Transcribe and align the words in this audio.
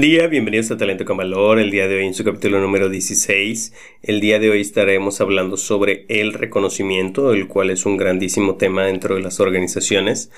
Buen 0.00 0.12
día, 0.12 0.28
bienvenidos 0.28 0.70
a 0.70 0.78
Talento 0.78 1.04
con 1.04 1.18
Valor, 1.18 1.58
el 1.58 1.70
día 1.70 1.86
de 1.86 1.96
hoy 1.96 2.06
en 2.06 2.14
su 2.14 2.24
capítulo 2.24 2.58
número 2.58 2.88
16. 2.88 3.74
El 4.02 4.22
día 4.22 4.38
de 4.38 4.48
hoy 4.48 4.62
estaremos 4.62 5.20
hablando 5.20 5.58
sobre 5.58 6.06
el 6.08 6.32
reconocimiento, 6.32 7.34
el 7.34 7.48
cual 7.48 7.68
es 7.68 7.84
un 7.84 7.98
grandísimo 7.98 8.54
tema 8.54 8.86
dentro 8.86 9.16
de 9.16 9.20
las 9.20 9.40
organizaciones. 9.40 10.30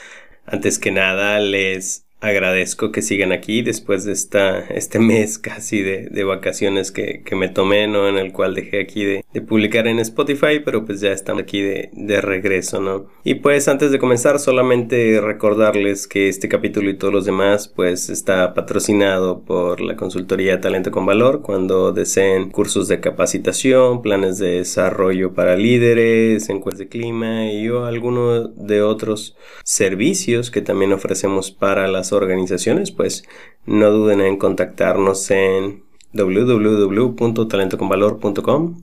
Antes 0.46 0.80
que 0.80 0.90
nada, 0.90 1.38
les 1.38 2.08
agradezco 2.22 2.92
que 2.92 3.02
sigan 3.02 3.32
aquí 3.32 3.62
después 3.62 4.04
de 4.04 4.12
esta, 4.12 4.60
este 4.60 5.00
mes 5.00 5.38
casi 5.38 5.82
de, 5.82 6.08
de 6.08 6.22
vacaciones 6.22 6.92
que, 6.92 7.22
que, 7.24 7.34
me 7.34 7.48
tomé, 7.48 7.88
¿no? 7.88 8.08
En 8.08 8.16
el 8.16 8.32
cual 8.32 8.54
dejé 8.54 8.80
aquí 8.80 9.04
de, 9.04 9.24
publicar 9.48 9.88
en 9.88 9.98
Spotify, 9.98 10.60
pero 10.64 10.84
pues 10.84 11.00
ya 11.00 11.10
estamos 11.10 11.42
aquí 11.42 11.60
de, 11.62 11.90
de 11.92 12.20
regreso, 12.20 12.80
¿no? 12.80 13.06
Y 13.24 13.34
pues 13.34 13.66
antes 13.66 13.90
de 13.90 13.98
comenzar, 13.98 14.38
solamente 14.38 15.20
recordarles 15.20 16.06
que 16.06 16.28
este 16.28 16.48
capítulo 16.48 16.90
y 16.90 16.96
todos 16.96 17.12
los 17.12 17.24
demás, 17.24 17.66
pues 17.66 18.08
está 18.08 18.54
patrocinado 18.54 19.40
por 19.40 19.80
la 19.80 19.96
consultoría 19.96 20.60
Talento 20.60 20.92
con 20.92 21.04
Valor. 21.04 21.42
Cuando 21.42 21.92
deseen 21.92 22.50
cursos 22.50 22.86
de 22.86 23.00
capacitación, 23.00 24.00
planes 24.00 24.38
de 24.38 24.58
desarrollo 24.58 25.34
para 25.34 25.56
líderes, 25.56 26.48
encuestas 26.50 26.78
de 26.78 26.88
clima 26.88 27.50
y 27.50 27.68
o 27.68 27.84
alguno 27.84 28.46
de 28.46 28.82
otros 28.82 29.36
servicios 29.64 30.52
que 30.52 30.62
también 30.62 30.92
ofrecemos 30.92 31.50
para 31.50 31.88
las 31.88 32.11
organizaciones, 32.12 32.90
pues 32.90 33.24
no 33.66 33.90
duden 33.90 34.20
en 34.20 34.36
contactarnos 34.36 35.30
en 35.30 35.84
www.talentoconvalor.com 36.12 38.82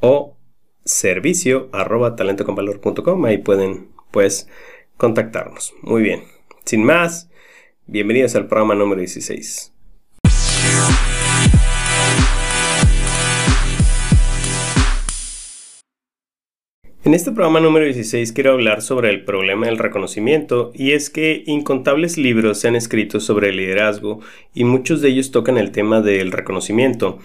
o 0.00 0.36
servicio 0.84 1.68
arroba. 1.72 2.16
Ahí 3.24 3.38
pueden 3.38 3.88
pues 4.10 4.48
contactarnos. 4.96 5.74
Muy 5.82 6.02
bien. 6.02 6.24
Sin 6.64 6.84
más, 6.84 7.30
bienvenidos 7.86 8.34
al 8.34 8.46
programa 8.46 8.74
número 8.74 9.00
16. 9.00 9.72
En 17.06 17.14
este 17.14 17.30
programa 17.30 17.60
número 17.60 17.84
16 17.84 18.32
quiero 18.32 18.50
hablar 18.50 18.82
sobre 18.82 19.10
el 19.10 19.24
problema 19.24 19.66
del 19.66 19.78
reconocimiento 19.78 20.72
y 20.74 20.90
es 20.90 21.08
que 21.08 21.44
incontables 21.46 22.18
libros 22.18 22.58
se 22.58 22.66
han 22.66 22.74
escrito 22.74 23.20
sobre 23.20 23.50
el 23.50 23.58
liderazgo 23.58 24.18
y 24.52 24.64
muchos 24.64 25.02
de 25.02 25.10
ellos 25.10 25.30
tocan 25.30 25.56
el 25.56 25.70
tema 25.70 26.00
del 26.00 26.32
reconocimiento. 26.32 27.20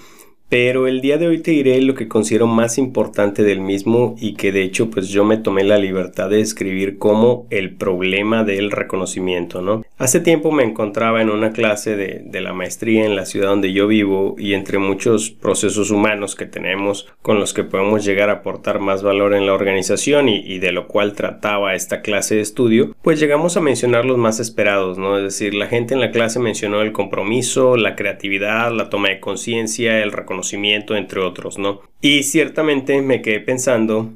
Pero 0.50 0.86
el 0.86 1.02
día 1.02 1.18
de 1.18 1.26
hoy 1.26 1.40
te 1.40 1.50
diré 1.50 1.82
lo 1.82 1.96
que 1.96 2.08
considero 2.08 2.46
más 2.46 2.78
importante 2.78 3.42
del 3.42 3.60
mismo 3.60 4.16
y 4.20 4.36
que 4.36 4.52
de 4.52 4.62
hecho 4.62 4.92
pues 4.92 5.08
yo 5.10 5.26
me 5.26 5.38
tomé 5.38 5.64
la 5.64 5.80
libertad 5.80 6.30
de 6.30 6.42
escribir 6.42 7.00
como 7.00 7.48
el 7.50 7.76
problema 7.76 8.44
del 8.44 8.70
reconocimiento, 8.70 9.64
¿no? 9.64 9.84
Hace 10.02 10.20
tiempo 10.20 10.52
me 10.52 10.64
encontraba 10.64 11.22
en 11.22 11.30
una 11.30 11.52
clase 11.52 11.96
de, 11.96 12.24
de 12.26 12.42
la 12.42 12.54
maestría 12.54 13.06
en 13.06 13.16
la 13.16 13.28
ciudad 13.28 13.50
donde 13.50 13.72
yo 13.72 13.86
vivo 13.86 14.34
y 14.36 14.56
entre 14.56 14.80
muchos 14.80 15.30
procesos 15.30 15.92
humanos 15.92 16.34
que 16.34 16.48
tenemos 16.48 17.08
con 17.22 17.40
los 17.40 17.54
que 17.54 17.64
podemos 17.64 18.04
llegar 18.04 18.32
a 18.32 18.38
aportar 18.38 18.80
más 18.80 19.04
valor 19.04 19.36
en 19.36 19.46
la 19.46 19.54
organización 19.54 20.28
y, 20.28 20.58
de 20.58 20.72
lo 20.72 20.88
cual 20.88 21.14
trataba 21.14 21.76
esta 21.76 22.02
clase 22.02 22.34
de 22.34 22.42
estudio, 22.42 22.96
pues 23.04 23.20
llegamos 23.20 23.58
a 23.58 23.62
mencionar 23.62 24.06
los 24.06 24.18
más 24.18 24.40
esperados, 24.40 24.98
¿no? 24.98 25.18
Es 25.18 25.24
decir, 25.24 25.54
la 25.54 25.68
gente 25.68 25.94
en 25.94 26.00
la 26.00 26.10
clase 26.10 26.40
mencionó 26.40 26.82
el 26.82 26.94
compromiso, 26.94 27.78
la 27.78 27.96
creatividad, 27.96 28.72
la 28.72 28.90
toma 28.90 29.10
de 29.10 29.20
conciencia, 29.20 30.02
el 30.02 30.12
reconocimiento 30.12 30.96
entre 30.96 31.22
otros, 31.22 31.60
¿no? 31.60 31.82
Y 32.02 32.24
ciertamente 32.24 33.04
me 33.04 33.22
quedé 33.22 33.40
pensando 33.40 34.14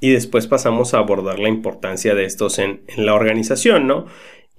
y 0.00 0.10
después 0.10 0.48
pasamos 0.48 0.92
a 0.92 0.98
abordar 0.98 1.38
la 1.38 1.50
importancia 1.50 2.16
de 2.16 2.24
estos 2.24 2.58
en, 2.58 2.80
en 2.88 3.06
la 3.06 3.14
organización, 3.14 3.86
¿no? 3.86 4.06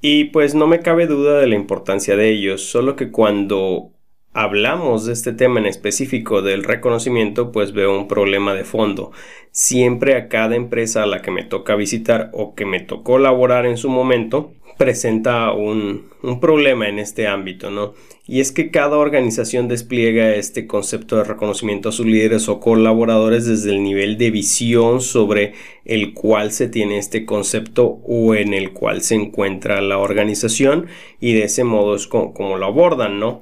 Y 0.02 0.25
pues 0.25 0.55
no 0.55 0.66
me 0.66 0.80
cabe 0.80 1.05
duda 1.05 1.39
de 1.39 1.47
la 1.47 1.55
importancia 1.55 2.16
de 2.16 2.30
ellos, 2.30 2.63
solo 2.63 2.95
que 2.95 3.11
cuando 3.11 3.91
hablamos 4.33 5.05
de 5.05 5.13
este 5.13 5.31
tema 5.31 5.59
en 5.59 5.67
específico 5.67 6.41
del 6.41 6.63
reconocimiento, 6.63 7.52
pues 7.52 7.71
veo 7.73 7.97
un 7.97 8.07
problema 8.07 8.55
de 8.55 8.63
fondo. 8.63 9.11
Siempre 9.52 10.16
a 10.16 10.27
cada 10.27 10.55
empresa 10.55 11.03
a 11.03 11.06
la 11.06 11.22
que 11.22 11.29
me 11.29 11.44
toca 11.44 11.75
visitar 11.75 12.31
o 12.34 12.56
que 12.56 12.66
me 12.66 12.79
tocó 12.79 13.19
laborar 13.19 13.67
en 13.67 13.78
su 13.78 13.89
momento, 13.89 14.53
presenta 14.77 15.51
un, 15.53 16.09
un, 16.23 16.39
problema 16.39 16.87
en 16.87 16.99
este 16.99 17.27
ámbito, 17.27 17.71
¿no? 17.71 17.93
Y 18.27 18.39
es 18.39 18.51
que 18.51 18.71
cada 18.71 18.97
organización 18.97 19.67
despliega 19.67 20.35
este 20.35 20.67
concepto 20.67 21.17
de 21.17 21.23
reconocimiento 21.23 21.89
a 21.89 21.91
sus 21.91 22.05
líderes 22.05 22.47
o 22.49 22.59
colaboradores 22.59 23.45
desde 23.45 23.71
el 23.71 23.83
nivel 23.83 24.17
de 24.17 24.31
visión 24.31 25.01
sobre 25.01 25.53
el 25.85 26.13
cual 26.13 26.51
se 26.51 26.67
tiene 26.67 26.97
este 26.97 27.25
concepto 27.25 27.99
o 28.05 28.35
en 28.35 28.53
el 28.53 28.71
cual 28.71 29.01
se 29.01 29.15
encuentra 29.15 29.81
la 29.81 29.97
organización 29.97 30.88
y 31.19 31.33
de 31.33 31.43
ese 31.43 31.63
modo 31.63 31.95
es 31.95 32.07
como, 32.07 32.57
lo 32.57 32.65
abordan, 32.65 33.19
¿no? 33.19 33.41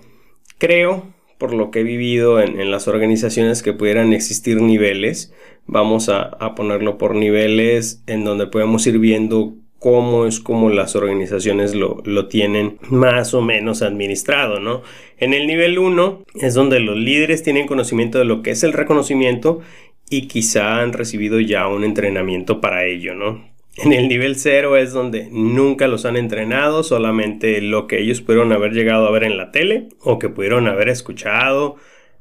Creo, 0.57 1.13
por 1.38 1.53
lo 1.53 1.72
que 1.72 1.81
he 1.81 1.84
vivido 1.84 2.41
en, 2.41 2.59
en 2.59 2.72
las 2.72 2.88
organizaciones, 2.88 3.63
que 3.63 3.73
pudieran 3.73 4.13
existir 4.13 4.61
niveles. 4.61 5.34
Vamos 5.67 6.09
a, 6.09 6.23
a 6.23 6.56
ponerlo 6.56 6.97
por 6.97 7.16
niveles 7.16 8.01
en 8.07 8.23
donde 8.23 8.47
podemos 8.47 8.85
ir 8.88 8.97
viendo 9.00 9.56
cómo 9.79 10.25
es 10.25 10.40
como 10.40 10.69
las 10.69 10.95
organizaciones 10.95 11.73
lo, 11.73 12.01
lo, 12.06 12.28
tienen 12.28 12.78
más 12.90 13.34
o 13.34 13.41
menos 13.41 13.81
administrado, 13.81 14.59
¿no? 14.59 14.84
En 15.17 15.34
el 15.34 15.47
nivel 15.47 15.79
1 15.79 16.23
es 16.35 16.53
donde 16.53 16.79
los 16.79 16.97
líderes 16.97 17.44
tienen 17.44 17.66
conocimiento 17.66 18.19
de 18.19 18.25
lo 18.25 18.41
que 18.41 18.51
es 18.51 18.63
el 18.63 18.73
reconocimiento 18.73 19.62
y 20.09 20.28
quizá 20.28 20.81
han 20.81 20.94
recibido 20.94 21.40
ya 21.40 21.67
un 21.67 21.84
entrenamiento 21.84 22.59
para 22.59 22.85
ello, 22.85 23.16
¿no? 23.16 23.47
En 23.78 23.94
el 23.94 24.09
nivel 24.09 24.35
0 24.35 24.75
es 24.75 24.91
donde 24.91 25.29
nunca 25.31 25.88
los 25.88 26.06
han 26.06 26.17
entrenado, 26.17 26.84
solamente 26.84 27.61
lo 27.61 27.88
que 27.88 28.01
ellos 28.01 28.19
pudieron 28.19 28.51
haber 28.51 28.73
llegado 28.73 29.07
a 29.07 29.11
ver 29.11 29.23
en 29.23 29.38
la 29.38 29.51
tele 29.51 29.88
o 30.01 30.19
que 30.19 30.28
pudieron 30.28 30.67
haber 30.67 30.90
escuchado 30.90 31.78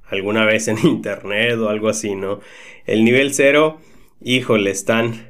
alguna 0.06 0.44
vez 0.44 0.69
en 0.69 0.78
internet 0.84 1.58
o 1.58 1.69
algo 1.69 1.88
así, 1.88 2.14
¿no? 2.14 2.40
El 2.86 3.04
nivel 3.04 3.34
0, 3.34 3.80
híjole, 4.22 4.70
están 4.70 5.26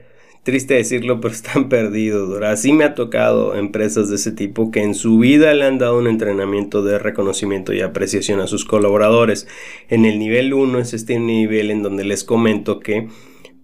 triste 0.49 0.73
decirlo, 0.73 1.21
pero 1.21 1.35
están 1.35 1.69
perdidos. 1.69 2.43
Así 2.43 2.73
me 2.73 2.85
ha 2.85 2.95
tocado 2.95 3.55
empresas 3.55 4.09
de 4.09 4.15
ese 4.17 4.33
tipo 4.33 4.71
que 4.71 4.83
en 4.83 4.95
su 4.95 5.19
vida 5.19 5.53
le 5.53 5.67
han 5.67 5.77
dado 5.77 5.99
un 5.99 6.07
entrenamiento 6.07 6.83
de 6.83 6.99
reconocimiento 6.99 7.75
y 7.75 7.83
apreciación 7.83 8.41
a 8.41 8.47
sus 8.47 8.65
colaboradores. 8.65 9.47
En 9.91 10.07
el 10.07 10.19
nivel 10.19 10.55
1 10.55 10.79
es 10.79 10.95
este 10.95 11.19
nivel 11.19 11.71
en 11.71 11.83
donde 11.83 12.05
les 12.05 12.25
comento 12.25 12.81
que 12.81 13.09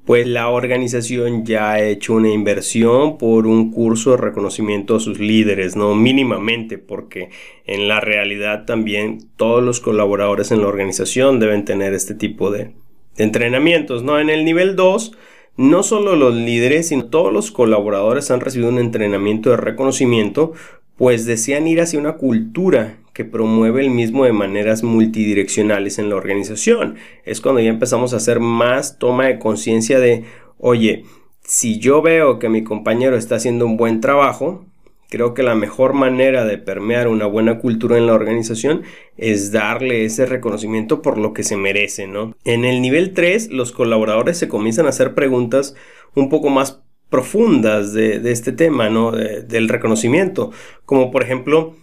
pues 0.04 0.26
la 0.26 0.50
organización 0.50 1.46
ya 1.46 1.72
ha 1.72 1.82
hecho 1.82 2.12
una 2.12 2.28
inversión 2.28 3.16
por 3.16 3.46
un 3.46 3.70
curso 3.70 4.10
de 4.10 4.18
reconocimiento 4.18 4.96
a 4.96 5.00
sus 5.00 5.18
líderes, 5.18 5.76
no 5.76 5.94
mínimamente, 5.94 6.76
porque 6.76 7.30
en 7.64 7.88
la 7.88 8.00
realidad 8.00 8.66
también 8.66 9.30
todos 9.38 9.64
los 9.64 9.80
colaboradores 9.80 10.50
en 10.50 10.60
la 10.60 10.68
organización 10.68 11.40
deben 11.40 11.64
tener 11.64 11.94
este 11.94 12.14
tipo 12.14 12.50
de, 12.50 12.72
de 13.16 13.24
entrenamientos, 13.24 14.02
¿no? 14.02 14.20
En 14.20 14.28
el 14.28 14.44
nivel 14.44 14.76
2 14.76 15.12
no 15.56 15.82
solo 15.82 16.16
los 16.16 16.34
líderes, 16.34 16.88
sino 16.88 17.06
todos 17.06 17.32
los 17.32 17.50
colaboradores 17.50 18.30
han 18.30 18.40
recibido 18.40 18.70
un 18.70 18.78
entrenamiento 18.78 19.50
de 19.50 19.56
reconocimiento, 19.56 20.52
pues 20.96 21.26
desean 21.26 21.66
ir 21.66 21.80
hacia 21.80 21.98
una 21.98 22.14
cultura 22.14 22.98
que 23.12 23.24
promueve 23.24 23.80
el 23.80 23.90
mismo 23.90 24.24
de 24.24 24.32
maneras 24.32 24.82
multidireccionales 24.82 25.98
en 25.98 26.08
la 26.08 26.16
organización. 26.16 26.96
Es 27.24 27.40
cuando 27.40 27.60
ya 27.60 27.70
empezamos 27.70 28.12
a 28.12 28.16
hacer 28.16 28.40
más 28.40 28.98
toma 28.98 29.26
de 29.26 29.38
conciencia 29.38 30.00
de, 30.00 30.24
oye, 30.58 31.04
si 31.44 31.78
yo 31.78 32.02
veo 32.02 32.38
que 32.38 32.48
mi 32.48 32.64
compañero 32.64 33.16
está 33.16 33.36
haciendo 33.36 33.66
un 33.66 33.76
buen 33.76 34.00
trabajo, 34.00 34.64
Creo 35.10 35.34
que 35.34 35.42
la 35.42 35.54
mejor 35.54 35.92
manera 35.92 36.44
de 36.44 36.58
permear 36.58 37.08
una 37.08 37.26
buena 37.26 37.58
cultura 37.58 37.98
en 37.98 38.06
la 38.06 38.14
organización 38.14 38.82
es 39.16 39.52
darle 39.52 40.04
ese 40.04 40.26
reconocimiento 40.26 41.02
por 41.02 41.18
lo 41.18 41.32
que 41.32 41.42
se 41.42 41.56
merece, 41.56 42.06
¿no? 42.06 42.34
En 42.44 42.64
el 42.64 42.82
nivel 42.82 43.12
3, 43.12 43.50
los 43.50 43.72
colaboradores 43.72 44.38
se 44.38 44.48
comienzan 44.48 44.86
a 44.86 44.90
hacer 44.90 45.14
preguntas 45.14 45.74
un 46.14 46.28
poco 46.28 46.48
más 46.48 46.82
profundas 47.10 47.92
de, 47.92 48.18
de 48.18 48.32
este 48.32 48.50
tema, 48.50 48.88
¿no? 48.88 49.12
del 49.12 49.68
reconocimiento. 49.68 50.50
Como 50.84 51.12
por 51.12 51.22
ejemplo, 51.22 51.76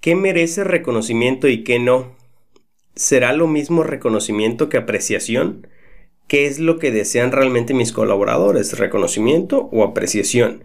¿qué 0.00 0.14
merece 0.14 0.62
reconocimiento 0.62 1.48
y 1.48 1.64
qué 1.64 1.80
no? 1.80 2.14
¿Será 2.94 3.32
lo 3.32 3.48
mismo 3.48 3.82
reconocimiento 3.82 4.68
que 4.68 4.76
apreciación? 4.76 5.66
¿Qué 6.28 6.46
es 6.46 6.58
lo 6.58 6.78
que 6.78 6.90
desean 6.90 7.30
realmente 7.30 7.74
mis 7.74 7.92
colaboradores? 7.92 8.78
¿Reconocimiento 8.78 9.68
o 9.72 9.84
apreciación? 9.84 10.64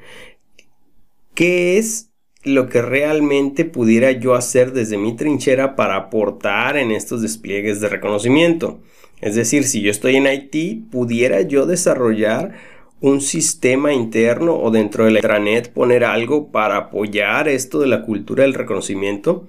¿Qué 1.42 1.80
es 1.80 2.12
lo 2.44 2.70
que 2.70 2.84
realmente 2.84 3.66
pudiera 3.66 4.12
yo 4.12 4.36
hacer 4.36 4.74
desde 4.74 5.00
mi 5.00 5.16
trinchera 5.16 5.76
para 5.76 5.96
aportar 5.96 6.78
en 6.78 6.92
estos 6.92 7.24
despliegues 7.24 7.82
de 7.82 7.90
reconocimiento. 7.90 8.80
Es 9.22 9.34
decir, 9.34 9.64
si 9.64 9.82
yo 9.82 9.90
estoy 9.90 10.18
en 10.18 10.28
IT, 10.28 10.92
pudiera 10.92 11.42
yo 11.42 11.66
desarrollar 11.66 12.54
un 13.00 13.22
sistema 13.22 13.92
interno 13.92 14.56
o 14.56 14.70
dentro 14.70 15.06
de 15.06 15.10
la 15.14 15.18
intranet 15.18 15.74
poner 15.74 16.04
algo 16.04 16.52
para 16.52 16.78
apoyar 16.78 17.48
esto 17.48 17.80
de 17.80 17.88
la 17.88 18.04
cultura 18.04 18.44
del 18.44 18.54
reconocimiento. 18.54 19.48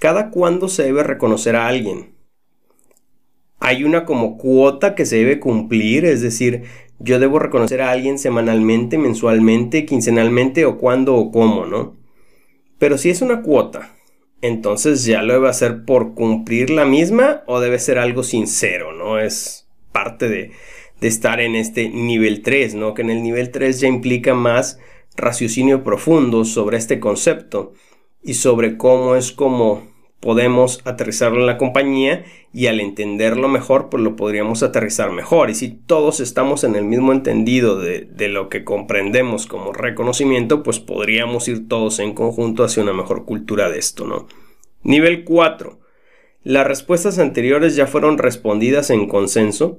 ¿Cada 0.00 0.30
cuándo 0.30 0.66
se 0.66 0.82
debe 0.82 1.04
reconocer 1.04 1.54
a 1.54 1.68
alguien? 1.68 2.12
Hay 3.60 3.84
una 3.84 4.04
como 4.04 4.36
cuota 4.36 4.96
que 4.96 5.06
se 5.06 5.18
debe 5.18 5.38
cumplir, 5.38 6.06
es 6.06 6.22
decir, 6.22 6.64
yo 6.98 7.18
debo 7.18 7.38
reconocer 7.38 7.82
a 7.82 7.90
alguien 7.90 8.18
semanalmente, 8.18 8.98
mensualmente, 8.98 9.84
quincenalmente 9.84 10.64
o 10.64 10.78
cuándo 10.78 11.16
o 11.16 11.30
cómo, 11.30 11.66
¿no? 11.66 11.96
Pero 12.78 12.98
si 12.98 13.10
es 13.10 13.22
una 13.22 13.42
cuota 13.42 13.94
entonces 14.44 15.06
ya 15.06 15.22
lo 15.22 15.32
debe 15.32 15.48
hacer 15.48 15.86
por 15.86 16.12
cumplir 16.12 16.68
la 16.68 16.84
misma 16.84 17.44
o 17.46 17.60
debe 17.60 17.78
ser 17.78 17.98
algo 17.98 18.22
sincero, 18.22 18.92
¿no? 18.92 19.18
Es 19.18 19.66
parte 19.90 20.28
de, 20.28 20.52
de 21.00 21.08
estar 21.08 21.40
en 21.40 21.56
este 21.56 21.88
nivel 21.88 22.42
3, 22.42 22.74
¿no? 22.74 22.92
Que 22.92 23.00
en 23.00 23.08
el 23.08 23.22
nivel 23.22 23.50
3 23.50 23.80
ya 23.80 23.88
implica 23.88 24.34
más 24.34 24.78
raciocinio 25.16 25.82
profundo 25.82 26.44
sobre 26.44 26.76
este 26.76 27.00
concepto 27.00 27.72
y 28.22 28.34
sobre 28.34 28.76
cómo 28.76 29.16
es 29.16 29.32
como 29.32 29.88
podemos 30.24 30.80
aterrizarlo 30.84 31.40
en 31.40 31.46
la 31.46 31.58
compañía 31.58 32.24
y 32.50 32.68
al 32.68 32.80
entenderlo 32.80 33.46
mejor, 33.46 33.90
pues 33.90 34.02
lo 34.02 34.16
podríamos 34.16 34.62
aterrizar 34.62 35.12
mejor. 35.12 35.50
Y 35.50 35.54
si 35.54 35.68
todos 35.68 36.18
estamos 36.20 36.64
en 36.64 36.76
el 36.76 36.84
mismo 36.86 37.12
entendido 37.12 37.78
de, 37.78 38.08
de, 38.10 38.28
lo 38.28 38.48
que 38.48 38.64
comprendemos 38.64 39.46
como 39.46 39.74
reconocimiento, 39.74 40.62
pues 40.62 40.80
podríamos 40.80 41.46
ir 41.46 41.68
todos 41.68 41.98
en 41.98 42.14
conjunto 42.14 42.64
hacia 42.64 42.82
una 42.82 42.94
mejor 42.94 43.26
cultura 43.26 43.68
de 43.68 43.78
esto, 43.78 44.06
¿no? 44.06 44.26
Nivel 44.82 45.24
4. 45.24 45.78
Las 46.42 46.66
respuestas 46.66 47.18
anteriores 47.18 47.76
ya 47.76 47.86
fueron 47.86 48.16
respondidas 48.16 48.88
en 48.88 49.06
consenso. 49.06 49.78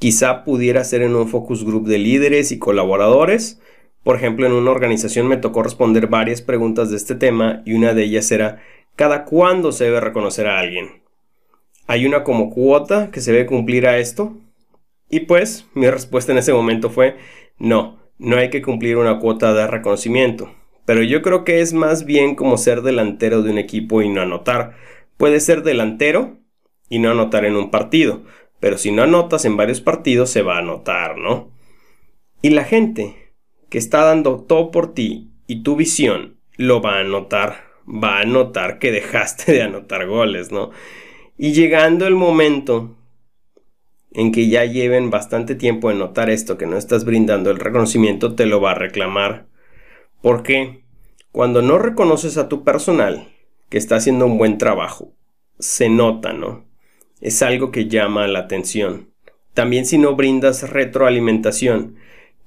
Quizá 0.00 0.42
pudiera 0.42 0.82
ser 0.82 1.02
en 1.02 1.14
un 1.14 1.28
focus 1.28 1.64
group 1.64 1.86
de 1.86 1.98
líderes 1.98 2.50
y 2.50 2.58
colaboradores. 2.58 3.60
Por 4.02 4.16
ejemplo, 4.16 4.44
en 4.44 4.54
una 4.54 4.72
organización 4.72 5.28
me 5.28 5.36
tocó 5.36 5.62
responder 5.62 6.08
varias 6.08 6.42
preguntas 6.42 6.90
de 6.90 6.96
este 6.96 7.14
tema 7.14 7.62
y 7.64 7.74
una 7.74 7.94
de 7.94 8.02
ellas 8.02 8.32
era 8.32 8.60
¿Cada 8.98 9.24
cuándo 9.24 9.70
se 9.70 9.84
debe 9.84 10.00
reconocer 10.00 10.48
a 10.48 10.58
alguien? 10.58 11.04
¿Hay 11.86 12.04
una 12.04 12.24
como 12.24 12.50
cuota 12.50 13.12
que 13.12 13.20
se 13.20 13.30
debe 13.30 13.46
cumplir 13.46 13.86
a 13.86 13.98
esto? 13.98 14.36
Y 15.08 15.20
pues 15.20 15.68
mi 15.72 15.88
respuesta 15.88 16.32
en 16.32 16.38
ese 16.38 16.52
momento 16.52 16.90
fue 16.90 17.16
no, 17.58 18.00
no 18.18 18.36
hay 18.36 18.50
que 18.50 18.60
cumplir 18.60 18.96
una 18.96 19.20
cuota 19.20 19.54
de 19.54 19.68
reconocimiento. 19.68 20.52
Pero 20.84 21.04
yo 21.04 21.22
creo 21.22 21.44
que 21.44 21.60
es 21.60 21.74
más 21.74 22.06
bien 22.06 22.34
como 22.34 22.56
ser 22.56 22.82
delantero 22.82 23.42
de 23.42 23.52
un 23.52 23.58
equipo 23.58 24.02
y 24.02 24.08
no 24.08 24.20
anotar. 24.20 24.74
Puede 25.16 25.38
ser 25.38 25.62
delantero 25.62 26.38
y 26.88 26.98
no 26.98 27.12
anotar 27.12 27.44
en 27.44 27.54
un 27.54 27.70
partido, 27.70 28.24
pero 28.58 28.78
si 28.78 28.90
no 28.90 29.04
anotas 29.04 29.44
en 29.44 29.56
varios 29.56 29.80
partidos 29.80 30.28
se 30.28 30.42
va 30.42 30.56
a 30.56 30.58
anotar, 30.58 31.18
¿no? 31.18 31.52
Y 32.42 32.50
la 32.50 32.64
gente 32.64 33.32
que 33.68 33.78
está 33.78 34.02
dando 34.02 34.42
todo 34.42 34.72
por 34.72 34.92
ti 34.92 35.30
y 35.46 35.62
tu 35.62 35.76
visión 35.76 36.40
lo 36.56 36.82
va 36.82 36.96
a 36.96 37.00
anotar 37.02 37.67
va 37.88 38.20
a 38.20 38.24
notar 38.24 38.78
que 38.78 38.92
dejaste 38.92 39.52
de 39.52 39.62
anotar 39.62 40.06
goles, 40.06 40.52
¿no? 40.52 40.70
Y 41.36 41.52
llegando 41.52 42.06
el 42.06 42.14
momento 42.14 42.96
en 44.12 44.32
que 44.32 44.48
ya 44.48 44.64
lleven 44.64 45.10
bastante 45.10 45.54
tiempo 45.54 45.90
en 45.90 45.98
notar 45.98 46.30
esto, 46.30 46.58
que 46.58 46.66
no 46.66 46.76
estás 46.76 47.04
brindando 47.04 47.50
el 47.50 47.58
reconocimiento, 47.58 48.34
te 48.34 48.46
lo 48.46 48.60
va 48.60 48.72
a 48.72 48.74
reclamar. 48.74 49.46
Porque 50.20 50.82
cuando 51.30 51.62
no 51.62 51.78
reconoces 51.78 52.36
a 52.36 52.48
tu 52.48 52.64
personal 52.64 53.28
que 53.68 53.78
está 53.78 53.96
haciendo 53.96 54.26
un 54.26 54.38
buen 54.38 54.58
trabajo, 54.58 55.12
se 55.58 55.88
nota, 55.88 56.32
¿no? 56.32 56.66
Es 57.20 57.42
algo 57.42 57.70
que 57.70 57.88
llama 57.88 58.26
la 58.26 58.40
atención. 58.40 59.12
También 59.54 59.86
si 59.86 59.98
no 59.98 60.14
brindas 60.14 60.70
retroalimentación, 60.70 61.96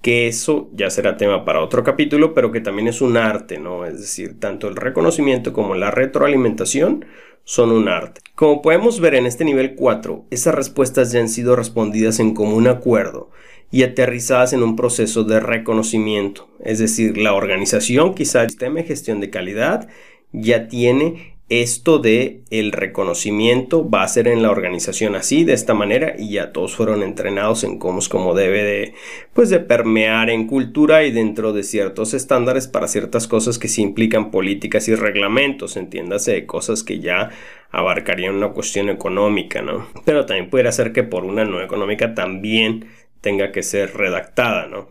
que 0.02 0.28
eso 0.28 0.70
ya 0.74 0.90
será 0.90 1.18
tema 1.18 1.46
para 1.46 1.62
otro 1.62 1.84
capítulo, 1.84 2.34
pero 2.34 2.52
que 2.52 2.62
también 2.62 2.88
es 2.88 3.02
un 3.02 3.18
arte, 3.18 3.60
¿no? 3.60 3.86
Es 3.86 4.00
decir, 4.00 4.40
tanto 4.40 4.68
el 4.68 4.76
reconocimiento 4.76 5.54
como 5.54 5.76
la 5.76 5.92
retroalimentación 5.92 7.06
son 7.44 7.72
un 7.72 7.88
arte. 7.88 8.22
Como 8.36 8.62
podemos 8.62 9.00
ver 9.00 9.16
en 9.16 9.26
este 9.26 9.46
nivel 9.46 9.76
4, 9.76 10.26
esas 10.32 10.56
respuestas 10.56 11.12
ya 11.12 11.20
han 11.20 11.30
sido 11.30 11.56
respondidas 11.56 12.20
en 12.20 12.34
común 12.34 12.68
acuerdo 12.68 13.30
y 13.72 13.84
aterrizadas 13.84 14.54
en 14.54 14.64
un 14.64 14.76
proceso 14.76 15.24
de 15.24 15.40
reconocimiento. 15.40 16.50
Es 16.64 16.80
decir, 16.80 17.18
la 17.18 17.34
organización, 17.34 18.16
quizá 18.16 18.44
el 18.44 18.50
sistema 18.50 18.80
de 18.80 18.86
gestión 18.86 19.20
de 19.20 19.30
calidad, 19.30 19.88
ya 20.34 20.68
tiene 20.68 21.31
esto 21.52 22.00
de 22.00 22.44
el 22.50 22.72
reconocimiento 22.72 23.90
va 23.90 24.04
a 24.04 24.08
ser 24.08 24.30
en 24.30 24.42
la 24.42 24.52
organización 24.52 25.16
así, 25.16 25.44
de 25.44 25.52
esta 25.52 25.74
manera, 25.74 26.16
y 26.18 26.32
ya 26.32 26.54
todos 26.54 26.78
fueron 26.78 27.04
entrenados 27.04 27.66
en 27.66 27.78
cómo 27.78 28.00
es 28.00 28.08
como 28.08 28.34
debe 28.34 28.64
de, 28.64 28.94
pues 29.34 29.50
de 29.50 29.60
permear 29.60 30.30
en 30.30 30.48
cultura 30.48 31.04
y 31.04 31.12
dentro 31.12 31.52
de 31.52 31.64
ciertos 31.64 32.14
estándares 32.14 32.70
para 32.70 32.88
ciertas 32.88 33.28
cosas 33.28 33.60
que 33.60 33.68
sí 33.68 33.82
implican 33.82 34.32
políticas 34.32 34.88
y 34.88 34.96
reglamentos, 34.96 35.76
entiéndase, 35.76 36.32
de 36.32 36.46
cosas 36.46 36.86
que 36.86 37.00
ya 37.02 37.32
abarcarían 37.70 38.36
una 38.36 38.54
cuestión 38.54 38.88
económica, 38.88 39.62
¿no? 39.62 39.90
Pero 40.06 40.26
también 40.26 40.50
pudiera 40.50 40.72
ser 40.72 40.94
que 40.94 41.04
por 41.04 41.26
una 41.26 41.44
no 41.44 41.62
económica 41.62 42.16
también 42.16 42.86
tenga 43.20 43.52
que 43.52 43.64
ser 43.64 43.98
redactada, 43.98 44.68
¿no? 44.68 44.88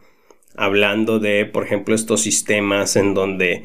Hablando 0.56 1.20
de, 1.20 1.46
por 1.46 1.64
ejemplo, 1.64 1.94
estos 1.94 2.20
sistemas 2.20 2.96
en 2.96 3.14
donde 3.14 3.64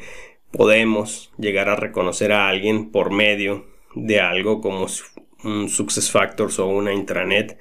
podemos 0.56 1.30
llegar 1.38 1.68
a 1.68 1.76
reconocer 1.76 2.32
a 2.32 2.48
alguien 2.48 2.90
por 2.90 3.10
medio 3.10 3.66
de 3.94 4.20
algo 4.20 4.60
como 4.60 4.86
un 5.44 5.68
Success 5.68 6.10
Factors 6.10 6.58
o 6.58 6.66
una 6.66 6.92
intranet, 6.92 7.58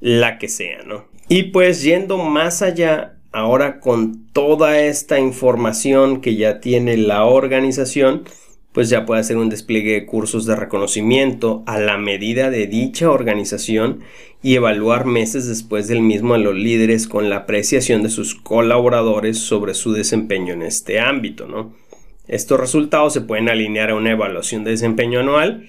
la 0.00 0.38
que 0.38 0.48
sea, 0.48 0.82
¿no? 0.84 1.06
Y 1.28 1.44
pues 1.44 1.82
yendo 1.82 2.18
más 2.18 2.62
allá, 2.62 3.18
ahora 3.32 3.80
con 3.80 4.26
toda 4.32 4.80
esta 4.80 5.18
información 5.18 6.20
que 6.20 6.36
ya 6.36 6.60
tiene 6.60 6.96
la 6.96 7.24
organización, 7.24 8.24
pues 8.72 8.90
ya 8.90 9.04
puede 9.04 9.20
hacer 9.20 9.36
un 9.36 9.50
despliegue 9.50 9.92
de 9.92 10.06
cursos 10.06 10.46
de 10.46 10.56
reconocimiento 10.56 11.62
a 11.66 11.78
la 11.78 11.98
medida 11.98 12.50
de 12.50 12.66
dicha 12.66 13.10
organización 13.10 14.00
y 14.42 14.54
evaluar 14.54 15.04
meses 15.04 15.48
después 15.48 15.88
del 15.88 16.00
mismo 16.00 16.34
a 16.34 16.38
los 16.38 16.54
líderes 16.54 17.08
con 17.08 17.28
la 17.28 17.38
apreciación 17.38 18.02
de 18.02 18.10
sus 18.10 18.34
colaboradores 18.34 19.38
sobre 19.38 19.74
su 19.74 19.92
desempeño 19.92 20.54
en 20.54 20.62
este 20.62 21.00
ámbito, 21.00 21.46
¿no? 21.46 21.72
Estos 22.28 22.60
resultados 22.60 23.14
se 23.14 23.22
pueden 23.22 23.48
alinear 23.48 23.90
a 23.90 23.94
una 23.94 24.12
evaluación 24.12 24.62
de 24.62 24.72
desempeño 24.72 25.20
anual, 25.20 25.68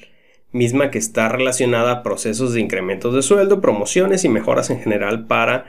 misma 0.52 0.92
que 0.92 0.98
está 0.98 1.30
relacionada 1.30 1.92
a 1.92 2.04
procesos 2.04 2.54
de 2.54 2.60
incrementos 2.60 3.14
de 3.16 3.22
sueldo, 3.22 3.62
promociones 3.62 4.26
y 4.26 4.30
mejoras 4.30 4.70
en 4.70 4.82
general 4.82 5.26
para 5.26 5.66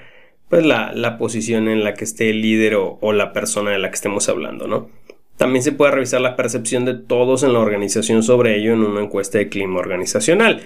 pues, 0.48 0.66
la, 0.66 1.16
posición 1.16 1.68
en 1.68 1.84
la 1.84 1.94
que 1.94 2.04
esté 2.04 2.30
el 2.30 2.42
líder 2.42 2.74
o, 2.74 2.98
o, 3.00 3.12
la 3.12 3.32
persona 3.32 3.70
de 3.70 3.78
la 3.78 3.88
que 3.90 3.94
estemos 3.94 4.28
hablando, 4.28 4.66
¿no? 4.66 4.88
También 5.36 5.62
se 5.62 5.72
puede 5.72 5.92
revisar 5.92 6.20
la 6.20 6.36
percepción 6.36 6.84
de 6.84 6.94
todos 6.94 7.44
en 7.44 7.52
la 7.52 7.60
organización 7.60 8.22
sobre 8.22 8.58
ello 8.58 8.74
en 8.74 8.82
una 8.82 9.00
encuesta 9.00 9.38
de 9.38 9.48
clima 9.48 9.78
organizacional. 9.78 10.62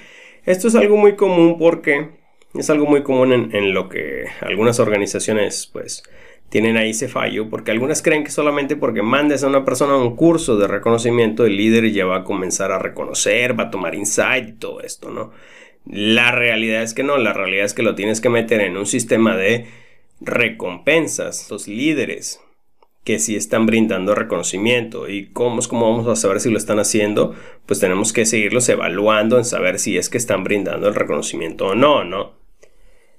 Esto 0.46 0.68
es 0.68 0.74
algo 0.74 0.96
muy 0.96 1.16
común 1.16 1.58
porque 1.58 2.08
es 2.54 2.70
algo 2.70 2.86
muy 2.86 3.02
común 3.02 3.32
en, 3.32 3.54
en 3.54 3.72
lo 3.72 3.88
que 3.88 4.24
algunas 4.40 4.80
organizaciones 4.80 5.68
pues 5.72 6.02
tienen 6.54 6.76
ahí 6.76 6.90
ese 6.90 7.08
fallo, 7.08 7.50
porque 7.50 7.72
algunas 7.72 8.00
creen 8.00 8.22
que 8.22 8.30
solamente 8.30 8.76
porque 8.76 9.02
mandes 9.02 9.42
a 9.42 9.48
una 9.48 9.64
persona 9.64 9.94
a 9.94 9.96
un 9.96 10.14
curso 10.14 10.56
de 10.56 10.68
reconocimiento, 10.68 11.44
el 11.44 11.56
líder 11.56 11.90
ya 11.90 12.06
va 12.06 12.18
a 12.18 12.22
comenzar 12.22 12.70
a 12.70 12.78
reconocer, 12.78 13.58
va 13.58 13.64
a 13.64 13.70
tomar 13.72 13.96
insight 13.96 14.48
y 14.50 14.52
todo 14.52 14.80
esto, 14.80 15.10
¿no? 15.10 15.32
La 15.84 16.30
realidad 16.30 16.84
es 16.84 16.94
que 16.94 17.02
no, 17.02 17.18
la 17.18 17.32
realidad 17.32 17.64
es 17.64 17.74
que 17.74 17.82
lo 17.82 17.96
tienes 17.96 18.20
que 18.20 18.28
meter 18.28 18.60
en 18.60 18.76
un 18.76 18.86
sistema 18.86 19.36
de 19.36 19.66
recompensas, 20.20 21.50
los 21.50 21.66
líderes 21.66 22.40
que 23.02 23.18
sí 23.18 23.34
están 23.34 23.66
brindando 23.66 24.14
reconocimiento 24.14 25.08
y 25.08 25.32
cómo 25.32 25.58
es 25.58 25.66
cómo 25.66 25.90
vamos 25.90 26.06
a 26.06 26.14
saber 26.14 26.38
si 26.38 26.50
lo 26.50 26.56
están 26.56 26.78
haciendo, 26.78 27.34
pues 27.66 27.80
tenemos 27.80 28.12
que 28.12 28.26
seguirlos 28.26 28.68
evaluando 28.68 29.38
en 29.38 29.44
saber 29.44 29.80
si 29.80 29.98
es 29.98 30.08
que 30.08 30.18
están 30.18 30.44
brindando 30.44 30.86
el 30.86 30.94
reconocimiento 30.94 31.66
o 31.66 31.74
no, 31.74 32.04
¿no? 32.04 32.34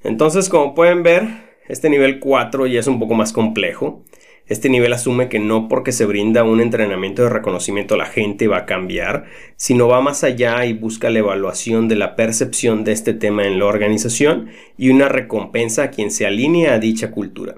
Entonces, 0.05 0.47
como 0.47 0.73
pueden 0.73 1.03
ver, 1.03 1.54
este 1.67 1.89
nivel 1.89 2.19
4 2.19 2.67
ya 2.67 2.79
es 2.79 2.87
un 2.87 2.99
poco 2.99 3.15
más 3.15 3.33
complejo. 3.33 4.03
Este 4.47 4.69
nivel 4.69 4.93
asume 4.93 5.27
que 5.27 5.39
no 5.39 5.67
porque 5.67 5.91
se 5.91 6.05
brinda 6.05 6.43
un 6.43 6.61
entrenamiento 6.61 7.23
de 7.23 7.29
reconocimiento 7.29 7.97
la 7.97 8.05
gente 8.05 8.47
va 8.47 8.57
a 8.57 8.65
cambiar, 8.67 9.25
sino 9.55 9.87
va 9.87 10.01
más 10.01 10.23
allá 10.23 10.65
y 10.65 10.73
busca 10.73 11.09
la 11.09 11.19
evaluación 11.19 11.87
de 11.87 11.95
la 11.95 12.15
percepción 12.15 12.83
de 12.83 12.91
este 12.91 13.13
tema 13.13 13.47
en 13.47 13.57
la 13.57 13.65
organización 13.65 14.49
y 14.77 14.89
una 14.89 15.09
recompensa 15.09 15.83
a 15.83 15.89
quien 15.89 16.11
se 16.11 16.27
alinea 16.27 16.75
a 16.75 16.79
dicha 16.79 17.09
cultura. 17.09 17.55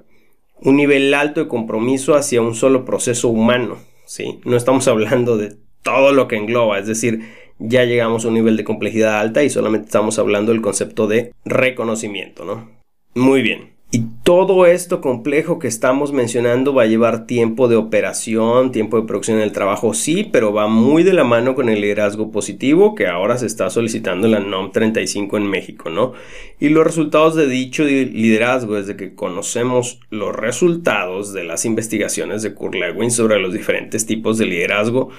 Un 0.62 0.78
nivel 0.78 1.14
alto 1.14 1.42
de 1.42 1.50
compromiso 1.50 2.16
hacia 2.16 2.42
un 2.42 2.56
solo 2.56 2.86
proceso 2.86 3.28
humano, 3.28 3.80
¿sí? 4.06 4.40
No 4.46 4.56
estamos 4.56 4.88
hablando 4.88 5.36
de 5.36 5.58
todo 5.84 6.14
lo 6.14 6.30
que 6.30 6.38
engloba, 6.38 6.80
es 6.80 6.88
decir, 6.88 7.22
ya 7.60 7.84
llegamos 7.84 8.24
a 8.24 8.30
un 8.30 8.36
nivel 8.36 8.56
de 8.56 8.64
complejidad 8.64 9.20
alta 9.20 9.44
y 9.44 9.50
solamente 9.50 9.88
estamos 9.88 10.20
hablando 10.20 10.54
del 10.54 10.62
concepto 10.62 11.06
de 11.08 11.34
reconocimiento, 11.44 12.46
¿no? 12.46 12.70
Muy 13.14 13.42
bien. 13.42 13.77
Y 13.90 14.04
todo 14.24 14.66
esto 14.66 15.00
complejo 15.00 15.60
que 15.60 15.70
estamos 15.70 16.12
mencionando 16.12 16.74
va 16.74 16.84
a 16.84 16.88
llevar 16.88 17.26
tiempo 17.26 17.70
de 17.70 17.78
operación, 17.78 18.74
tiempo 18.74 19.00
de 19.00 19.08
producción 19.08 19.40
del 19.40 19.54
trabajo, 19.54 19.94
sí, 19.94 20.28
pero 20.30 20.52
va 20.52 20.68
muy 20.68 21.04
de 21.04 21.14
la 21.14 21.24
mano 21.24 21.56
con 21.56 21.70
el 21.70 21.80
liderazgo 21.80 22.30
positivo 22.30 22.96
que 22.96 23.08
ahora 23.08 23.38
se 23.38 23.46
está 23.46 23.70
solicitando 23.70 24.28
en 24.28 24.34
la 24.34 24.40
NOM 24.42 24.74
35 24.74 25.38
en 25.38 25.50
México, 25.50 25.90
¿no? 25.90 26.12
Y 26.60 26.68
los 26.68 26.84
resultados 26.84 27.36
de 27.36 27.48
dicho 27.48 27.86
liderazgo, 27.86 28.76
desde 28.76 28.98
que 28.98 29.16
conocemos 29.16 30.02
los 30.10 30.36
resultados 30.36 31.32
de 31.32 31.46
las 31.46 31.64
investigaciones 31.64 32.42
de 32.42 32.54
Kurt 32.54 32.76
Lewin 32.76 33.10
sobre 33.10 33.40
los 33.40 33.54
diferentes 33.54 34.06
tipos 34.06 34.38
de 34.38 34.48
liderazgo 34.48 35.12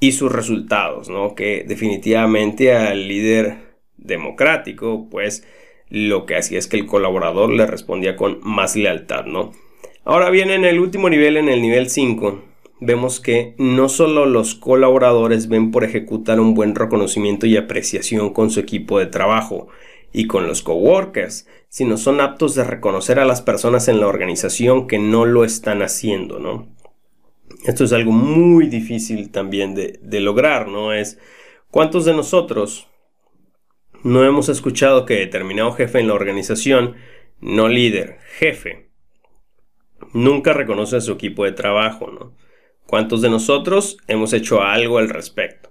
y 0.00 0.12
sus 0.12 0.32
resultados, 0.32 1.10
¿no? 1.10 1.34
Que 1.34 1.62
definitivamente 1.68 2.74
al 2.74 3.06
líder 3.06 3.58
democrático, 3.98 5.08
pues, 5.10 5.44
lo 5.90 6.26
que 6.26 6.36
hacía 6.36 6.58
es 6.58 6.66
que 6.66 6.76
el 6.76 6.86
colaborador 6.86 7.50
le 7.50 7.66
respondía 7.66 8.16
con 8.16 8.40
más 8.42 8.76
lealtad, 8.76 9.24
¿no? 9.26 9.52
Ahora 10.04 10.30
bien, 10.30 10.50
en 10.50 10.64
el 10.64 10.78
último 10.78 11.10
nivel, 11.10 11.36
en 11.36 11.48
el 11.48 11.60
nivel 11.60 11.90
5, 11.90 12.42
vemos 12.80 13.20
que 13.20 13.54
no 13.58 13.88
solo 13.88 14.26
los 14.26 14.54
colaboradores 14.54 15.48
ven 15.48 15.70
por 15.70 15.84
ejecutar 15.84 16.40
un 16.40 16.54
buen 16.54 16.74
reconocimiento 16.74 17.46
y 17.46 17.56
apreciación 17.56 18.32
con 18.32 18.50
su 18.50 18.60
equipo 18.60 18.98
de 18.98 19.06
trabajo 19.06 19.68
y 20.12 20.26
con 20.26 20.46
los 20.46 20.62
coworkers, 20.62 21.46
sino 21.68 21.96
son 21.96 22.20
aptos 22.20 22.54
de 22.54 22.64
reconocer 22.64 23.18
a 23.18 23.26
las 23.26 23.42
personas 23.42 23.88
en 23.88 24.00
la 24.00 24.06
organización 24.06 24.86
que 24.86 24.98
no 24.98 25.26
lo 25.26 25.44
están 25.44 25.82
haciendo, 25.82 26.38
¿no? 26.38 26.66
Esto 27.66 27.84
es 27.84 27.92
algo 27.92 28.12
muy 28.12 28.68
difícil 28.68 29.30
también 29.30 29.74
de, 29.74 29.98
de 30.02 30.20
lograr, 30.20 30.68
¿no? 30.68 30.92
Es 30.92 31.18
cuántos 31.70 32.04
de 32.04 32.14
nosotros 32.14 32.87
no 34.02 34.24
hemos 34.24 34.48
escuchado 34.48 35.04
que 35.04 35.14
determinado 35.14 35.72
jefe 35.72 36.00
en 36.00 36.08
la 36.08 36.14
organización, 36.14 36.96
no 37.40 37.68
líder, 37.68 38.18
jefe, 38.38 38.90
nunca 40.12 40.52
reconoce 40.52 40.96
a 40.96 41.00
su 41.00 41.12
equipo 41.12 41.44
de 41.44 41.52
trabajo, 41.52 42.10
¿no? 42.10 42.34
¿Cuántos 42.86 43.20
de 43.20 43.30
nosotros 43.30 43.98
hemos 44.06 44.32
hecho 44.32 44.62
algo 44.62 44.98
al 44.98 45.08
respecto? 45.08 45.68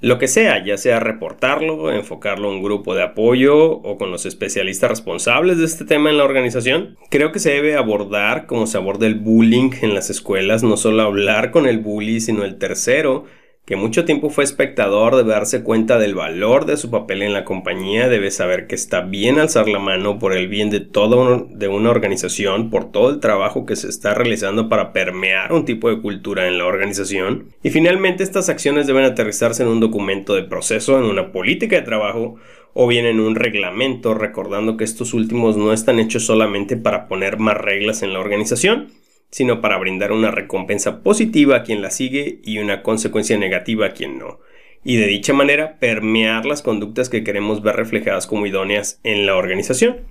Lo 0.00 0.18
que 0.18 0.28
sea, 0.28 0.62
ya 0.62 0.76
sea 0.76 1.00
reportarlo, 1.00 1.90
enfocarlo 1.90 2.50
en 2.50 2.56
un 2.56 2.62
grupo 2.62 2.94
de 2.94 3.02
apoyo 3.02 3.70
o 3.70 3.96
con 3.96 4.10
los 4.10 4.26
especialistas 4.26 4.90
responsables 4.90 5.58
de 5.58 5.64
este 5.64 5.84
tema 5.84 6.10
en 6.10 6.18
la 6.18 6.24
organización. 6.24 6.98
Creo 7.10 7.32
que 7.32 7.38
se 7.38 7.52
debe 7.52 7.76
abordar 7.76 8.46
como 8.46 8.66
se 8.66 8.76
aborda 8.76 9.06
el 9.06 9.14
bullying 9.14 9.70
en 9.80 9.94
las 9.94 10.10
escuelas, 10.10 10.62
no 10.62 10.76
solo 10.76 11.02
hablar 11.02 11.50
con 11.50 11.66
el 11.66 11.78
bully, 11.78 12.20
sino 12.20 12.44
el 12.44 12.58
tercero 12.58 13.24
que 13.64 13.76
mucho 13.76 14.04
tiempo 14.04 14.28
fue 14.28 14.44
espectador 14.44 15.16
debe 15.16 15.30
darse 15.30 15.62
cuenta 15.62 15.98
del 15.98 16.14
valor 16.14 16.66
de 16.66 16.76
su 16.76 16.90
papel 16.90 17.22
en 17.22 17.32
la 17.32 17.44
compañía, 17.44 18.08
debe 18.08 18.30
saber 18.30 18.66
que 18.66 18.74
está 18.74 19.00
bien 19.00 19.38
alzar 19.38 19.68
la 19.68 19.78
mano 19.78 20.18
por 20.18 20.34
el 20.34 20.48
bien 20.48 20.68
de 20.68 20.80
toda 20.80 21.44
de 21.48 21.68
una 21.68 21.90
organización, 21.90 22.68
por 22.68 22.92
todo 22.92 23.08
el 23.08 23.20
trabajo 23.20 23.64
que 23.64 23.76
se 23.76 23.88
está 23.88 24.12
realizando 24.12 24.68
para 24.68 24.92
permear 24.92 25.52
un 25.54 25.64
tipo 25.64 25.88
de 25.88 26.02
cultura 26.02 26.46
en 26.46 26.58
la 26.58 26.66
organización. 26.66 27.54
Y 27.62 27.70
finalmente 27.70 28.22
estas 28.22 28.50
acciones 28.50 28.86
deben 28.86 29.04
aterrizarse 29.04 29.62
en 29.62 29.70
un 29.70 29.80
documento 29.80 30.34
de 30.34 30.42
proceso, 30.42 30.98
en 30.98 31.04
una 31.04 31.32
política 31.32 31.76
de 31.76 31.82
trabajo 31.82 32.36
o 32.74 32.86
bien 32.86 33.06
en 33.06 33.20
un 33.20 33.34
reglamento, 33.34 34.12
recordando 34.12 34.76
que 34.76 34.84
estos 34.84 35.14
últimos 35.14 35.56
no 35.56 35.72
están 35.72 36.00
hechos 36.00 36.26
solamente 36.26 36.76
para 36.76 37.08
poner 37.08 37.38
más 37.38 37.56
reglas 37.56 38.02
en 38.02 38.12
la 38.12 38.20
organización, 38.20 38.88
sino 39.34 39.60
para 39.60 39.78
brindar 39.78 40.12
una 40.12 40.30
recompensa 40.30 41.02
positiva 41.02 41.56
a 41.56 41.62
quien 41.64 41.82
la 41.82 41.90
sigue 41.90 42.38
y 42.44 42.58
una 42.58 42.84
consecuencia 42.84 43.36
negativa 43.36 43.86
a 43.86 43.90
quien 43.90 44.16
no, 44.16 44.38
y 44.84 44.94
de 44.94 45.08
dicha 45.08 45.32
manera 45.32 45.80
permear 45.80 46.46
las 46.46 46.62
conductas 46.62 47.08
que 47.08 47.24
queremos 47.24 47.60
ver 47.60 47.74
reflejadas 47.74 48.28
como 48.28 48.46
idóneas 48.46 49.00
en 49.02 49.26
la 49.26 49.34
organización. 49.34 50.02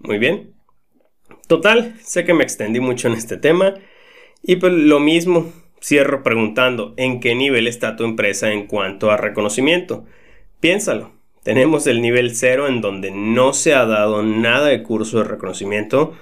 Muy 0.00 0.18
bien. 0.18 0.52
Total, 1.48 1.94
sé 2.02 2.26
que 2.26 2.34
me 2.34 2.44
extendí 2.44 2.78
mucho 2.78 3.08
en 3.08 3.14
este 3.14 3.38
tema 3.38 3.76
y 4.42 4.56
pues 4.56 4.74
lo 4.74 5.00
mismo, 5.00 5.50
cierro 5.80 6.22
preguntando 6.22 6.92
en 6.98 7.20
qué 7.20 7.34
nivel 7.34 7.66
está 7.66 7.96
tu 7.96 8.04
empresa 8.04 8.52
en 8.52 8.66
cuanto 8.66 9.10
a 9.10 9.16
reconocimiento. 9.16 10.04
Piénsalo. 10.60 11.12
Tenemos 11.42 11.86
el 11.86 12.02
nivel 12.02 12.36
cero 12.36 12.68
en 12.68 12.82
donde 12.82 13.12
no 13.12 13.54
se 13.54 13.72
ha 13.72 13.86
dado 13.86 14.22
nada 14.22 14.66
de 14.66 14.82
curso 14.82 15.16
de 15.16 15.24
reconocimiento, 15.24 16.12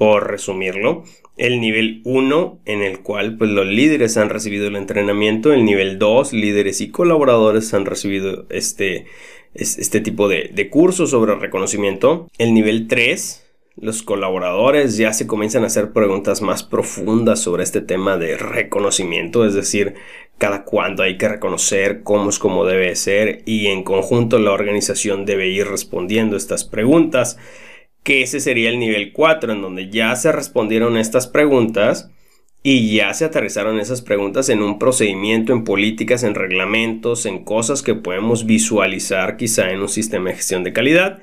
por 0.00 0.30
resumirlo, 0.30 1.04
el 1.36 1.60
nivel 1.60 2.00
1 2.06 2.60
en 2.64 2.80
el 2.80 3.00
cual 3.00 3.36
pues, 3.36 3.50
los 3.50 3.66
líderes 3.66 4.16
han 4.16 4.30
recibido 4.30 4.66
el 4.66 4.76
entrenamiento, 4.76 5.52
el 5.52 5.66
nivel 5.66 5.98
2 5.98 6.32
líderes 6.32 6.80
y 6.80 6.90
colaboradores 6.90 7.74
han 7.74 7.84
recibido 7.84 8.46
este, 8.48 9.04
este 9.52 10.00
tipo 10.00 10.26
de, 10.26 10.52
de 10.54 10.70
cursos 10.70 11.10
sobre 11.10 11.34
reconocimiento, 11.34 12.28
el 12.38 12.54
nivel 12.54 12.88
3 12.88 13.46
los 13.76 14.02
colaboradores 14.02 14.96
ya 14.96 15.12
se 15.12 15.26
comienzan 15.26 15.64
a 15.64 15.66
hacer 15.66 15.92
preguntas 15.92 16.40
más 16.40 16.62
profundas 16.62 17.40
sobre 17.40 17.62
este 17.62 17.82
tema 17.82 18.16
de 18.16 18.38
reconocimiento, 18.38 19.44
es 19.44 19.52
decir, 19.52 19.96
cada 20.38 20.64
cuándo 20.64 21.02
hay 21.02 21.18
que 21.18 21.28
reconocer, 21.28 22.02
cómo 22.02 22.30
es 22.30 22.38
como 22.38 22.64
debe 22.64 22.96
ser 22.96 23.42
y 23.44 23.66
en 23.66 23.82
conjunto 23.82 24.38
la 24.38 24.52
organización 24.52 25.26
debe 25.26 25.48
ir 25.48 25.66
respondiendo 25.66 26.38
estas 26.38 26.64
preguntas 26.64 27.38
que 28.02 28.22
ese 28.22 28.40
sería 28.40 28.70
el 28.70 28.78
nivel 28.78 29.12
4, 29.12 29.52
en 29.52 29.62
donde 29.62 29.90
ya 29.90 30.14
se 30.16 30.32
respondieron 30.32 30.96
estas 30.96 31.26
preguntas 31.26 32.10
y 32.62 32.94
ya 32.94 33.14
se 33.14 33.24
aterrizaron 33.24 33.80
esas 33.80 34.02
preguntas 34.02 34.48
en 34.48 34.62
un 34.62 34.78
procedimiento, 34.78 35.52
en 35.52 35.64
políticas, 35.64 36.22
en 36.22 36.34
reglamentos, 36.34 37.24
en 37.24 37.44
cosas 37.44 37.82
que 37.82 37.94
podemos 37.94 38.44
visualizar 38.44 39.36
quizá 39.36 39.70
en 39.70 39.80
un 39.80 39.88
sistema 39.88 40.30
de 40.30 40.36
gestión 40.36 40.64
de 40.64 40.72
calidad. 40.72 41.22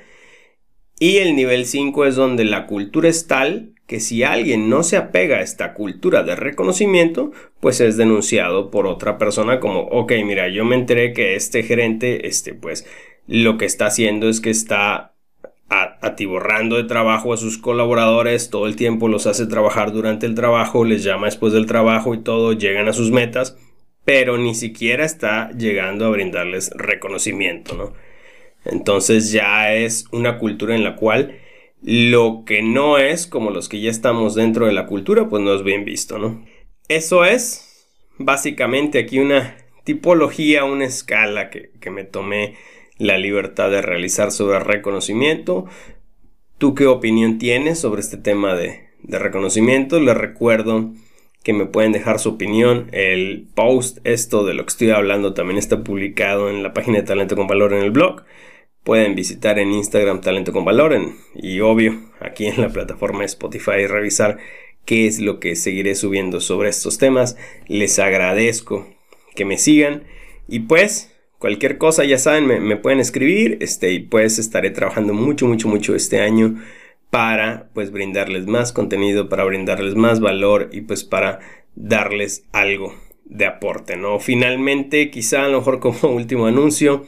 Y 0.98 1.18
el 1.18 1.36
nivel 1.36 1.66
5 1.66 2.06
es 2.06 2.16
donde 2.16 2.44
la 2.44 2.66
cultura 2.66 3.08
es 3.08 3.28
tal 3.28 3.74
que 3.86 4.00
si 4.00 4.22
alguien 4.22 4.68
no 4.68 4.82
se 4.82 4.96
apega 4.96 5.38
a 5.38 5.42
esta 5.42 5.74
cultura 5.74 6.22
de 6.22 6.36
reconocimiento, 6.36 7.32
pues 7.60 7.80
es 7.80 7.96
denunciado 7.96 8.70
por 8.70 8.86
otra 8.86 9.16
persona 9.16 9.60
como, 9.60 9.80
ok, 9.80 10.12
mira, 10.26 10.48
yo 10.48 10.64
me 10.64 10.74
enteré 10.74 11.12
que 11.14 11.36
este 11.36 11.62
gerente, 11.62 12.26
este, 12.26 12.52
pues, 12.52 12.84
lo 13.26 13.56
que 13.56 13.64
está 13.64 13.86
haciendo 13.86 14.28
es 14.28 14.40
que 14.40 14.50
está 14.50 15.14
atiborrando 15.68 16.76
de 16.76 16.84
trabajo 16.84 17.32
a 17.32 17.36
sus 17.36 17.58
colaboradores, 17.58 18.50
todo 18.50 18.66
el 18.66 18.76
tiempo 18.76 19.08
los 19.08 19.26
hace 19.26 19.46
trabajar 19.46 19.92
durante 19.92 20.26
el 20.26 20.34
trabajo, 20.34 20.84
les 20.84 21.04
llama 21.04 21.26
después 21.26 21.52
del 21.52 21.66
trabajo 21.66 22.14
y 22.14 22.22
todo, 22.22 22.52
llegan 22.54 22.88
a 22.88 22.92
sus 22.92 23.10
metas, 23.10 23.56
pero 24.04 24.38
ni 24.38 24.54
siquiera 24.54 25.04
está 25.04 25.50
llegando 25.52 26.06
a 26.06 26.10
brindarles 26.10 26.70
reconocimiento, 26.74 27.74
¿no? 27.76 27.92
Entonces 28.64 29.30
ya 29.30 29.74
es 29.74 30.06
una 30.10 30.38
cultura 30.38 30.74
en 30.74 30.84
la 30.84 30.96
cual 30.96 31.38
lo 31.82 32.44
que 32.44 32.62
no 32.62 32.98
es 32.98 33.26
como 33.26 33.50
los 33.50 33.68
que 33.68 33.80
ya 33.80 33.90
estamos 33.90 34.34
dentro 34.34 34.66
de 34.66 34.72
la 34.72 34.86
cultura, 34.86 35.28
pues 35.28 35.42
no 35.42 35.54
es 35.54 35.62
bien 35.62 35.84
visto, 35.84 36.18
¿no? 36.18 36.44
Eso 36.88 37.24
es 37.24 37.86
básicamente 38.16 38.98
aquí 38.98 39.18
una 39.18 39.56
tipología, 39.84 40.64
una 40.64 40.86
escala 40.86 41.50
que, 41.50 41.70
que 41.80 41.90
me 41.90 42.04
tomé 42.04 42.56
la 42.98 43.16
libertad 43.16 43.70
de 43.70 43.82
realizar 43.82 44.30
sobre 44.32 44.58
reconocimiento. 44.60 45.66
¿Tú 46.58 46.74
qué 46.74 46.86
opinión 46.86 47.38
tienes 47.38 47.78
sobre 47.78 48.00
este 48.00 48.16
tema 48.16 48.54
de, 48.54 48.88
reconocimiento? 49.04 50.00
Les 50.00 50.16
recuerdo 50.16 50.92
que 51.44 51.52
me 51.52 51.66
pueden 51.66 51.92
dejar 51.92 52.18
su 52.18 52.30
opinión. 52.30 52.88
El 52.92 53.46
post, 53.54 53.98
esto 54.04 54.44
de 54.44 54.54
lo 54.54 54.64
que 54.64 54.70
estoy 54.70 54.90
hablando, 54.90 55.34
también 55.34 55.58
está 55.58 55.84
publicado 55.84 56.50
en 56.50 56.62
la 56.62 56.72
página 56.72 56.98
de 56.98 57.04
Talento 57.04 57.36
con 57.36 57.46
Valor 57.46 57.72
en 57.72 57.82
el 57.82 57.92
blog. 57.92 58.24
Pueden 58.82 59.14
visitar 59.14 59.58
en 59.58 59.72
Instagram 59.72 60.20
Talento 60.20 60.52
con 60.52 60.64
Valor 60.64 60.98
y 61.34 61.60
obvio 61.60 62.10
aquí 62.20 62.46
en 62.46 62.60
la 62.60 62.68
plataforma 62.68 63.24
Spotify 63.24 63.86
revisar 63.86 64.38
qué 64.84 65.06
es 65.06 65.20
lo 65.20 65.38
que 65.38 65.54
seguiré 65.54 65.94
subiendo 65.94 66.40
sobre 66.40 66.70
estos 66.70 66.98
temas. 66.98 67.36
Les 67.68 67.98
agradezco 67.98 68.88
que 69.36 69.44
me 69.44 69.58
sigan 69.58 70.04
y 70.48 70.60
pues 70.60 71.14
Cualquier 71.38 71.78
cosa, 71.78 72.04
ya 72.04 72.18
saben, 72.18 72.46
me, 72.46 72.76
pueden 72.76 72.98
escribir, 72.98 73.58
este, 73.60 73.92
y 73.92 74.00
pues 74.00 74.38
estaré 74.38 74.70
trabajando 74.70 75.14
mucho, 75.14 75.46
mucho, 75.46 75.68
mucho 75.68 75.94
este 75.94 76.20
año 76.20 76.56
para 77.10 77.68
pues 77.74 77.92
brindarles 77.92 78.46
más 78.46 78.72
contenido, 78.72 79.28
para 79.28 79.44
brindarles 79.44 79.94
más 79.94 80.20
valor 80.20 80.68
y 80.72 80.80
pues 80.80 81.04
para 81.04 81.38
darles 81.76 82.44
algo 82.52 82.94
de 83.24 83.46
aporte, 83.46 83.96
¿no? 83.96 84.18
Finalmente, 84.18 85.10
quizá 85.10 85.44
a 85.44 85.48
lo 85.48 85.58
mejor 85.58 85.78
como 85.80 86.12
último 86.14 86.46
anuncio, 86.46 87.06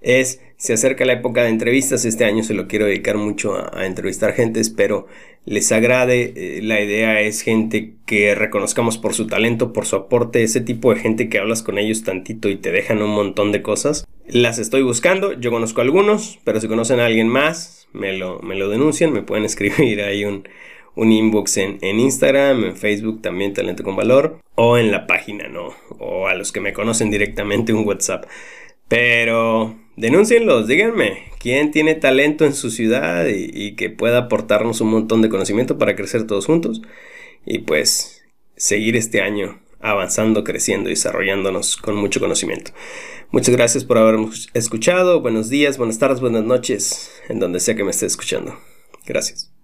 es 0.00 0.40
se 0.56 0.72
acerca 0.72 1.04
la 1.04 1.14
época 1.14 1.42
de 1.42 1.50
entrevistas. 1.50 2.04
Este 2.04 2.24
año 2.24 2.42
se 2.42 2.54
lo 2.54 2.66
quiero 2.66 2.86
dedicar 2.86 3.16
mucho 3.16 3.56
a, 3.56 3.86
entrevistar 3.86 4.32
gente. 4.32 4.60
Espero 4.60 5.06
les 5.44 5.70
agrade. 5.72 6.32
Eh, 6.36 6.60
la 6.62 6.80
idea 6.80 7.20
es 7.20 7.42
gente 7.42 7.94
que 8.06 8.34
reconozcamos 8.34 8.98
por 8.98 9.14
su 9.14 9.26
talento, 9.26 9.72
por 9.72 9.86
su 9.86 9.96
aporte. 9.96 10.42
Ese 10.42 10.60
tipo 10.60 10.92
de 10.92 11.00
gente 11.00 11.28
que 11.28 11.38
hablas 11.38 11.62
con 11.62 11.78
ellos 11.78 12.04
tantito 12.04 12.48
y 12.48 12.56
te 12.56 12.72
dejan 12.72 13.02
un 13.02 13.10
montón 13.10 13.52
de 13.52 13.62
cosas. 13.62 14.06
Las 14.26 14.58
estoy 14.58 14.82
buscando. 14.82 15.32
Yo 15.34 15.50
conozco 15.50 15.82
algunos, 15.82 16.38
pero 16.44 16.60
si 16.60 16.68
conocen 16.68 17.00
a 17.00 17.06
alguien 17.06 17.28
más, 17.28 17.88
me 17.92 18.16
lo, 18.16 18.40
me 18.40 18.56
lo 18.56 18.68
denuncian. 18.68 19.12
Me 19.12 19.22
pueden 19.22 19.44
escribir 19.46 20.00
ahí 20.00 20.24
un, 20.24 20.48
un 20.94 21.12
inbox 21.12 21.58
en, 21.58 21.78
en, 21.82 22.00
Instagram, 22.00 22.64
en 22.64 22.76
Facebook 22.76 23.20
también 23.20 23.52
Talento 23.52 23.84
con 23.84 23.94
Valor, 23.94 24.40
o 24.54 24.78
en 24.78 24.90
la 24.90 25.06
página, 25.06 25.48
¿no? 25.48 25.74
O 25.98 26.28
a 26.28 26.34
los 26.34 26.50
que 26.50 26.60
me 26.60 26.72
conocen 26.72 27.10
directamente 27.10 27.74
un 27.74 27.86
WhatsApp. 27.86 28.24
Pero 28.88 29.76
denúncienlos, 29.96 30.66
díganme 30.66 31.32
quién 31.38 31.70
tiene 31.70 31.94
talento 31.94 32.44
en 32.44 32.54
su 32.54 32.70
ciudad 32.70 33.26
y, 33.28 33.74
que 33.76 33.90
pueda 33.90 34.18
aportarnos 34.18 34.80
un 34.80 34.90
montón 34.90 35.22
de 35.22 35.28
conocimiento 35.28 35.78
para 35.78 35.96
crecer 35.96 36.26
todos 36.26 36.46
juntos 36.46 36.82
y 37.44 37.60
pues 37.60 38.24
seguir 38.56 38.96
este 38.96 39.20
año 39.20 39.60
avanzando, 39.80 40.44
creciendo 40.44 40.88
y 40.88 40.92
desarrollándonos 40.92 41.76
con 41.76 41.96
mucho 41.96 42.20
conocimiento. 42.20 42.72
Muchas 43.30 43.54
gracias 43.54 43.84
por 43.84 43.98
habernos 43.98 44.48
escuchado. 44.54 45.20
Buenos 45.20 45.48
días, 45.48 45.78
buenas 45.78 45.98
tardes, 45.98 46.20
buenas 46.20 46.44
noches, 46.44 47.12
en 47.28 47.38
donde 47.38 47.60
sea 47.60 47.74
que 47.74 47.84
me 47.84 47.90
esté 47.90 48.06
escuchando. 48.06 48.58
Gracias. 49.04 49.55